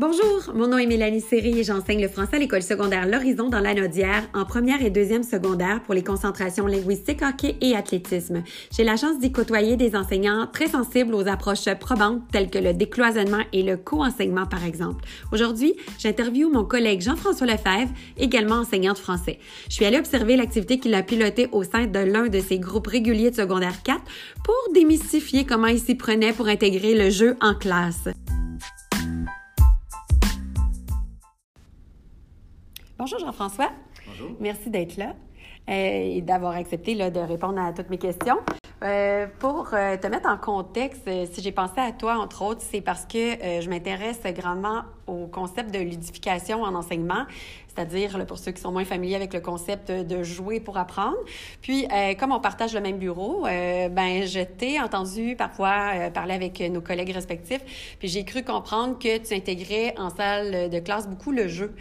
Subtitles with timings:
[0.00, 3.60] Bonjour, mon nom est Mélanie Séry et j'enseigne le français à l'école secondaire L'Horizon dans
[3.60, 8.42] l'Anaudière en première et deuxième secondaire pour les concentrations linguistiques, hockey et athlétisme.
[8.74, 12.72] J'ai la chance d'y côtoyer des enseignants très sensibles aux approches probantes telles que le
[12.72, 15.04] décloisonnement et le co-enseignement par exemple.
[15.32, 19.38] Aujourd'hui, j'interviewe mon collègue Jean-François Lefebvre, également enseignant de français.
[19.68, 22.86] Je suis allée observer l'activité qu'il a pilotée au sein de l'un de ses groupes
[22.86, 24.00] réguliers de secondaire 4
[24.44, 28.08] pour démystifier comment il s'y prenait pour intégrer le jeu en classe.
[33.00, 33.70] Bonjour Jean-François.
[34.06, 34.32] Bonjour.
[34.40, 35.14] Merci d'être là
[35.70, 38.36] euh, et d'avoir accepté là, de répondre à toutes mes questions.
[38.84, 42.82] Euh, pour euh, te mettre en contexte, si j'ai pensé à toi, entre autres, c'est
[42.82, 47.26] parce que je m'intéresse grandement au concept de ludification en enseignement,
[47.74, 51.16] c'est-à-dire, pour ceux qui sont moins familiers avec le concept de jouer pour apprendre.
[51.62, 56.10] Puis, euh, comme on partage le même bureau, euh, ben, je t'ai entendu parfois euh,
[56.10, 60.78] parler avec nos collègues respectifs, puis j'ai cru comprendre que tu intégrais en salle de
[60.78, 61.74] classe beaucoup le jeu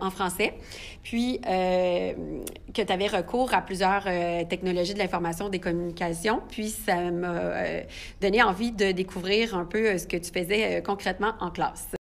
[0.00, 0.54] en français,
[1.02, 4.04] puis que tu avais recours à plusieurs
[4.48, 7.52] technologies de l'information, des communications, puis ça m'a
[8.20, 11.97] donné envie de découvrir un peu ce que tu faisais concrètement en classe.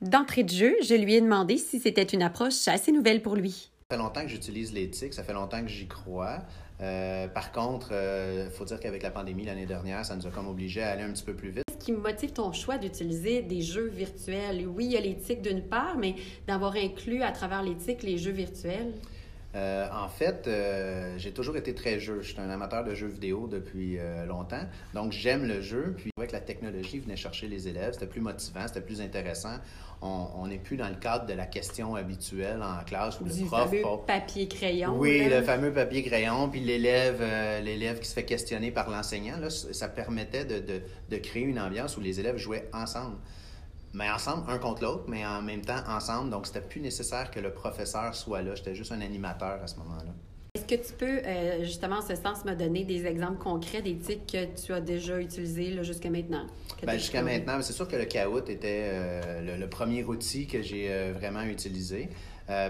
[0.00, 3.70] D'entrée de jeu, je lui ai demandé si c'était une approche assez nouvelle pour lui.
[3.90, 6.38] Ça fait longtemps que j'utilise l'éthique, ça fait longtemps que j'y crois.
[6.80, 10.48] Euh, par contre, il faut dire qu'avec la pandémie l'année dernière, ça nous a comme
[10.48, 11.64] obligé à aller un petit peu plus vite.
[11.66, 14.66] Qu'est-ce qui motive ton choix d'utiliser des jeux virtuels?
[14.66, 16.14] Oui, il y a l'éthique d'une part, mais
[16.46, 18.94] d'avoir inclus à travers l'éthique les jeux virtuels?
[19.56, 22.20] Euh, en fait, euh, j'ai toujours été très jeu.
[22.22, 24.62] Je suis un amateur de jeux vidéo depuis euh, longtemps.
[24.94, 25.94] Donc, j'aime le jeu.
[25.96, 27.94] Puis, avec la technologie, venait chercher les élèves.
[27.94, 29.56] C'était plus motivant, c'était plus intéressant.
[30.02, 33.46] On n'est plus dans le cadre de la question habituelle en classe où du le
[33.46, 33.68] prof...
[33.68, 34.96] fameux pas- papier-crayon.
[34.96, 37.20] Oui, le fameux papier-crayon, puis l'élève
[37.62, 39.34] l'élève qui se fait questionner par l'enseignant.
[39.50, 43.16] Ça permettait de, de- de créer une ambiance où les élèves jouaient ensemble.
[43.92, 46.30] Mais ensemble, un contre l'autre, mais en même temps ensemble.
[46.30, 48.54] Donc, c'était plus nécessaire que le professeur soit là.
[48.54, 50.12] J'étais juste un animateur à ce moment-là.
[50.54, 54.26] Est-ce que tu peux, euh, justement, en ce sens, me donner des exemples concrets d'éthiques
[54.26, 56.46] que tu as déjà utilisées là, jusqu'à maintenant?
[56.84, 60.60] Ben, Jusqu'à maintenant, c'est sûr que le Kahoot était euh, le, le premier outil que
[60.60, 62.08] j'ai euh, vraiment utilisé.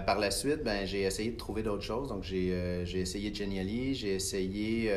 [0.05, 2.07] Par la suite, ben, j'ai essayé de trouver d'autres choses.
[2.09, 4.91] Donc, j'ai j'ai essayé Genially, j'ai essayé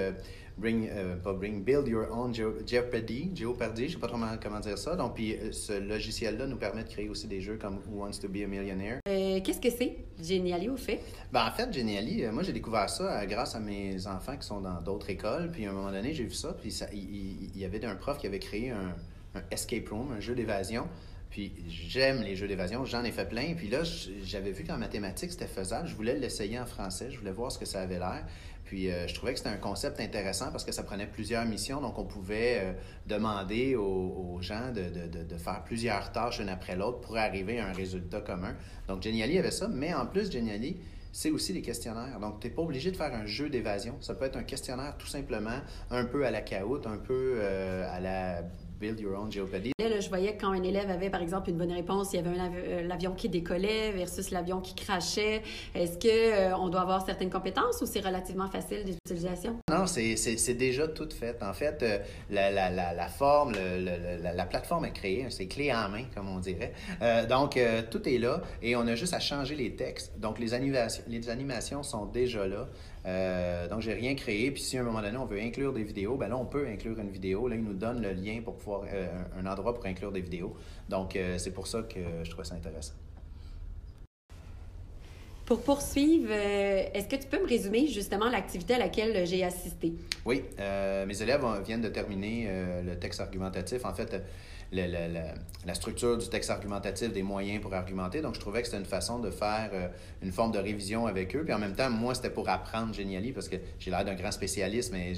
[0.57, 4.79] Bring, euh, pas Bring, Build Your Own Jeopardy, Jeopardy, je sais pas trop comment, dire
[4.79, 4.95] ça.
[4.95, 8.19] Donc, puis euh, ce logiciel-là nous permet de créer aussi des jeux comme Who Wants
[8.23, 9.01] to be a Millionaire.
[9.09, 11.01] Euh, Qu'est-ce que c'est, Geniali, au fait?
[11.33, 14.61] Ben, en fait, Genially, euh, moi, j'ai découvert ça grâce à mes enfants qui sont
[14.61, 15.51] dans d'autres écoles.
[15.51, 16.53] Puis, à un moment donné, j'ai vu ça.
[16.61, 18.95] Puis, ça- il, y avait un prof qui avait créé un,
[19.35, 20.87] un escape room, un jeu d'évasion.
[21.31, 22.85] Puis, j'aime les jeux d'évasion.
[22.85, 23.55] J'en ai fait plein.
[23.55, 23.81] Puis là,
[24.23, 25.89] j'avais vu qu'en mathématiques, c'était faisable.
[25.89, 27.11] Je voulais l'essayer en français.
[27.11, 28.25] Je voulais voir ce que ça avait l'air.
[28.65, 31.81] Puis, euh, je trouvais que c'était un concept intéressant parce que ça prenait plusieurs missions.
[31.81, 32.73] Donc, on pouvait euh,
[33.07, 38.21] demander aux, gens de, faire plusieurs tâches une après l'autre pour arriver à un résultat
[38.21, 38.55] commun.
[38.89, 39.69] Donc, Genially avait ça.
[39.69, 40.77] Mais en plus, Genially,
[41.15, 42.19] c'est aussi des questionnaires.
[42.19, 43.97] Donc, tu n'es pas obligé de faire un jeu d'évasion.
[44.01, 47.89] Ça peut être un questionnaire tout simplement, un peu à la Kahoot, un peu euh,
[47.89, 48.43] à la
[48.81, 49.73] Build Your Own Jeopardy.
[49.79, 52.19] Là, je voyais que quand un élève avait, par exemple, une bonne réponse, il y
[52.19, 55.43] avait av- euh, l'avion qui décollait versus l'avion qui crachait.
[55.75, 59.57] Est-ce que euh, on doit avoir certaines compétences ou c'est relativement facile d'utilisation?
[59.71, 61.41] Non, c'est c'est- c'est déjà tout fait.
[61.43, 61.99] En fait, euh,
[62.31, 65.89] la, la, la, la forme, le- le- la, la plateforme est créée, c'est clé en
[65.89, 66.73] main, comme on dirait.
[67.03, 67.59] Euh, donc,
[67.91, 70.19] tout est là et on a juste à changer les textes.
[70.19, 72.69] Donc, les animations, les animations sont déjà là.
[73.07, 74.51] Euh, donc, j'ai rien créé.
[74.51, 76.67] Puis, si à un moment donné, on veut inclure des vidéos, ben là, on peut
[76.67, 77.49] inclure une vidéo.
[77.49, 79.07] Là, il nous donne le lien pour pouvoir, euh,
[79.39, 80.57] un endroit pour inclure des vidéos.
[80.89, 82.95] Donc, euh, c'est pour ça que je trouvais ça intéressant.
[85.45, 89.93] Pour poursuivre, euh, est-ce que tu peux me résumer justement l'activité à laquelle j'ai assisté?
[90.25, 92.49] Oui, mes élèves viennent de terminer
[92.83, 93.85] le texte argumentatif.
[93.85, 94.23] En fait,
[94.83, 95.35] le- le-
[95.67, 98.21] la structure du texte argumentatif, des moyens pour argumenter.
[98.21, 99.89] Donc, je trouvais que c'était une façon de faire euh,
[100.23, 101.43] une forme de révision avec eux.
[101.43, 104.31] Puis en même temps, moi, c'était pour apprendre Genially parce que j'ai l'air d'un grand
[104.31, 105.15] spécialiste, mais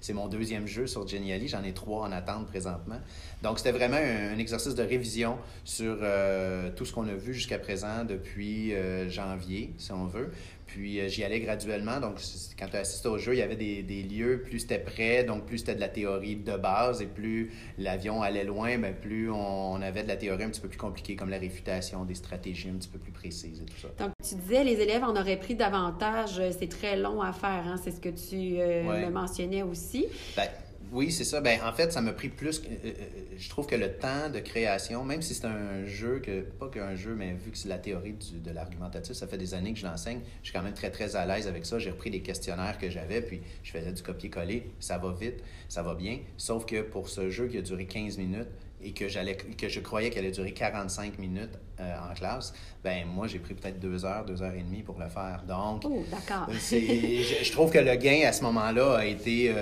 [0.00, 1.48] c'est mon deuxième jeu sur Genially.
[1.48, 3.00] J'en ai trois en attente présentement.
[3.42, 7.32] Donc, c'était vraiment un, un exercice de révision sur euh, tout ce qu'on a vu
[7.32, 10.30] jusqu'à présent depuis euh, janvier, si on veut.
[10.66, 12.00] Puis euh, j'y allais graduellement.
[12.00, 12.16] Donc,
[12.58, 15.46] quand tu assistais au jeu, il y avait des, des lieux, plus c'était près, donc
[15.46, 19.72] plus c'était de la théorie de base, et plus l'avion allait loin, ben, plus on,
[19.72, 22.68] on avait de la théorie un petit peu plus compliquée, comme la réfutation, des stratégies
[22.68, 23.88] un petit peu plus précises et tout ça.
[24.04, 26.38] Donc, tu disais, les élèves en auraient pris davantage.
[26.40, 27.76] euh, C'est très long à faire, hein?
[27.82, 29.06] c'est ce que tu euh, Ouais.
[29.06, 30.06] me mentionnais aussi.
[30.36, 30.48] Ben,
[30.92, 31.40] oui, c'est ça.
[31.40, 32.60] Ben, en fait, ça m'a pris plus.
[32.60, 32.92] euh, euh,
[33.36, 36.94] je trouve que le temps de création, même si c'est un jeu, que pas qu'un
[36.94, 39.78] jeu, mais vu que c'est la théorie du- de l'argumentatif, ça fait des années que
[39.78, 41.78] je l'enseigne, je suis quand même très, très à l'aise avec ça.
[41.78, 44.70] J'ai repris les questionnaires que j'avais, puis je faisais du copier-coller.
[44.80, 46.20] Ça va vite, ça va bien.
[46.36, 48.48] Sauf que pour ce jeu qui a duré 15 minutes,
[48.86, 53.26] et que, j'allais, que je croyais qu'elle allait durer 45 minutes en classe, ben moi,
[53.26, 55.42] j'ai pris peut-être deux heures, deux heures et demie pour le faire.
[55.46, 56.46] Donc, oh, d'accord.
[56.50, 59.52] je, je, trouve que le gain à ce moment-là a été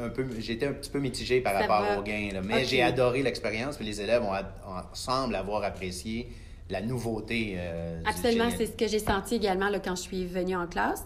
[0.00, 3.76] un peu, j'étais un petit peu mitigé par rapport au gain, mais j'ai adoré l'expérience,
[3.76, 4.32] puis les élèves ont,
[4.92, 6.28] semblent avoir apprécié
[6.70, 7.54] la nouveauté.
[7.56, 11.04] Euh, Absolument, c'est ce que j'ai senti également là, quand je suis venue en classe.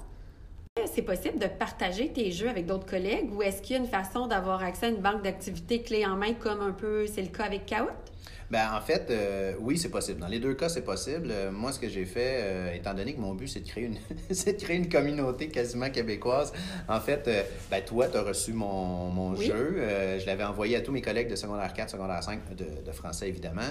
[0.87, 3.89] C'est possible de partager tes jeux avec d'autres collègues ou est-ce qu'il y a une
[3.89, 7.29] façon d'avoir accès à une banque d'activités clés en main comme un peu c'est le
[7.29, 8.12] cas avec Kahoot?
[8.53, 10.21] Ben, en fait, euh, oui, c'est possible.
[10.21, 11.29] Dans les deux cas, c'est possible.
[11.31, 13.85] Euh, moi, ce que j'ai fait, euh, étant donné que mon but, c'est de créer
[13.85, 13.95] une,
[14.29, 16.53] de créer une communauté quasiment québécoise,
[16.87, 17.31] en fait,
[17.71, 19.77] ben, toi, tu as reçu mon, mon jeu.
[20.21, 23.63] je l'avais envoyé à tous mes collègues de secondaire 4, secondaire 5, de, français, évidemment,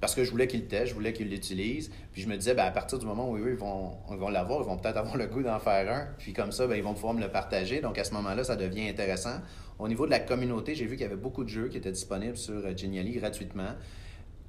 [0.00, 1.90] parce que je voulais qu'ils le testent, je voulais qu'ils l'utilisent.
[2.12, 4.30] Puis je me disais, ben, à partir du moment où eux, ils vont, ils vont
[4.30, 6.06] l'avoir, ils vont peut-être avoir le goût d'en faire un.
[6.16, 7.82] Puis comme ça, ben, ils vont pouvoir me le partager.
[7.82, 9.40] Donc, à ce moment-là, ça devient intéressant.
[9.82, 11.90] Au niveau de la communauté, j'ai vu qu'il y avait beaucoup de jeux qui étaient
[11.90, 13.70] disponibles sur Genially gratuitement.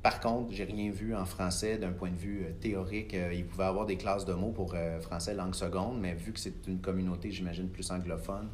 [0.03, 3.13] Par contre, j'ai rien vu en français d'un point de vue euh, théorique.
[3.13, 6.13] Euh, il pouvait y avoir des classes de mots pour euh, français langue seconde, mais
[6.13, 8.49] vu que c'est une communauté, j'imagine, plus anglophone,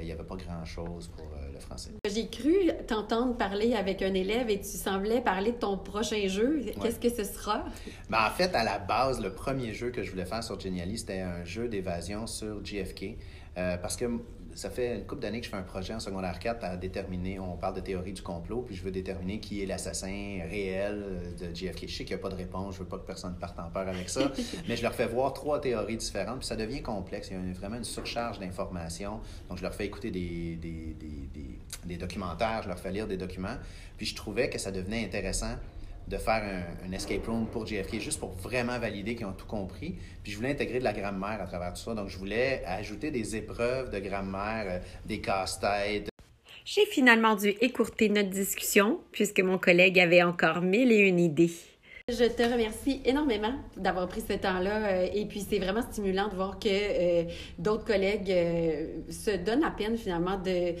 [0.00, 1.90] il n'y avait pas grand-chose pour le français.
[2.08, 6.62] J'ai cru t'entendre parler avec un élève et tu semblais parler de ton prochain jeu.
[6.80, 7.64] Qu'est-ce que ce sera?
[8.08, 10.96] Ben, en fait, à la base, le premier jeu que je voulais faire sur Genially,
[10.96, 13.18] c'était un jeu d'évasion sur JFK.
[13.54, 14.06] parce que
[14.58, 17.38] ça fait une couple d'années que je fais un projet en secondaire 4 à déterminer,
[17.38, 21.54] on parle de théorie du complot, puis je veux déterminer qui est l'assassin réel de
[21.54, 21.88] JFK.
[21.88, 23.70] Je sais qu'il n'y a pas de réponse, je veux pas que personne parte en
[23.70, 24.32] peur avec ça,
[24.68, 27.28] mais je leur fais voir trois théories différentes, puis ça devient complexe.
[27.30, 29.20] Il y a vraiment une surcharge d'informations.
[29.48, 33.16] Donc, je leur fais écouter des, des, des, des documentaires, je leur fais lire des
[33.16, 33.56] documents,
[33.96, 35.56] puis je trouvais que ça devenait intéressant
[36.08, 39.96] de faire un, escape room pour JFK, juste pour vraiment valider qu'ils ont tout compris.
[40.22, 41.94] Puis je voulais intégrer de la grammaire à travers tout ça.
[41.94, 46.08] Donc, je voulais ajouter des épreuves de grammaire, euh, des casse-têtes.
[46.70, 51.50] J'ai finalement dû écourter notre discussion puisque mon collègue avait encore mille et une idées.
[52.08, 56.34] Je te remercie énormément d'avoir pris ce temps-là euh, et puis c'est vraiment stimulant de
[56.34, 57.24] voir que euh,
[57.58, 58.28] d'autres collègues
[59.08, 60.74] se donnent à peine finalement de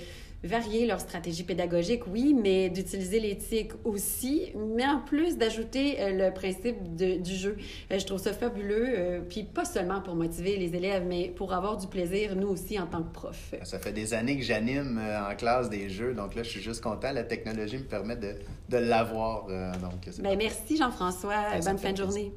[0.44, 6.34] varier leur stratégie pédagogique, oui, mais d'utiliser l'éthique aussi, mais en plus d'ajouter euh, le
[6.34, 7.56] principe du jeu.
[7.90, 11.52] Euh, je trouve ça fabuleux, euh, puis pas seulement pour motiver les élèves, mais pour
[11.52, 13.54] avoir du plaisir, nous aussi, en tant que prof.
[13.64, 16.82] Ça fait des années que j'anime en classe des jeux, donc là, je suis juste
[16.82, 17.12] content.
[17.12, 18.34] La technologie me permet de,
[18.68, 19.46] de l'avoir.
[19.46, 21.58] donc, ben, merci Jean-François.
[21.64, 22.32] Bonne fin de journée.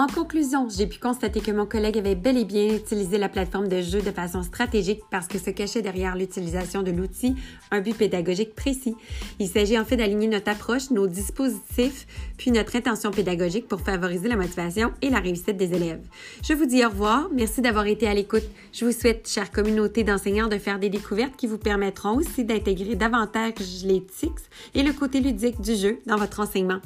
[0.00, 3.68] En conclusion, j'ai pu constater que mon collègue avait bel et bien utilisé la plateforme
[3.68, 7.34] de jeu de façon stratégique parce que se cachait derrière l'utilisation de l'outil
[7.70, 8.96] un but pédagogique précis.
[9.40, 12.06] Il s'agit en fait d'aligner notre approche, nos dispositifs,
[12.38, 16.00] puis notre intention pédagogique pour favoriser la motivation et la réussite des élèves.
[16.42, 17.28] Je vous dis au revoir.
[17.34, 18.48] Merci d'avoir été à l'écoute.
[18.72, 22.96] Je vous souhaite, chère communauté d'enseignants, de faire des découvertes qui vous permettront aussi d'intégrer
[22.96, 24.30] davantage l'éthique
[24.74, 26.80] et le côté ludique du jeu dans votre enseignement.